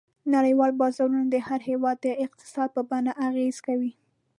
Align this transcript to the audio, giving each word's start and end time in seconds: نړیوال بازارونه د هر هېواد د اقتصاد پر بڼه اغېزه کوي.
نړیوال 0.35 0.71
بازارونه 0.81 1.23
د 1.29 1.35
هر 1.47 1.61
هېواد 1.69 1.97
د 2.01 2.07
اقتصاد 2.25 2.69
پر 2.75 2.83
بڼه 2.89 3.11
اغېزه 3.27 3.61
کوي. 3.67 3.91